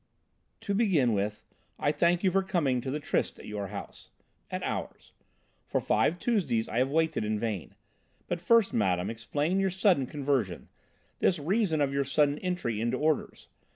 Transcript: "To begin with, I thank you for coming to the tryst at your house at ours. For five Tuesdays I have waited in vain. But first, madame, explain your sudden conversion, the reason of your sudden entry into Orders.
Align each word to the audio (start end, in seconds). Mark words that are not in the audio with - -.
"To 0.61 0.73
begin 0.73 1.13
with, 1.13 1.45
I 1.77 1.91
thank 1.91 2.23
you 2.23 2.31
for 2.31 2.41
coming 2.41 2.81
to 2.81 2.89
the 2.89 2.99
tryst 2.99 3.37
at 3.37 3.45
your 3.45 3.67
house 3.67 4.09
at 4.49 4.63
ours. 4.63 5.13
For 5.67 5.79
five 5.79 6.17
Tuesdays 6.17 6.67
I 6.67 6.79
have 6.79 6.89
waited 6.89 7.23
in 7.23 7.37
vain. 7.37 7.75
But 8.27 8.41
first, 8.41 8.73
madame, 8.73 9.11
explain 9.11 9.59
your 9.59 9.69
sudden 9.69 10.07
conversion, 10.07 10.69
the 11.19 11.31
reason 11.39 11.81
of 11.81 11.93
your 11.93 12.03
sudden 12.03 12.39
entry 12.39 12.81
into 12.81 12.97
Orders. 12.97 13.47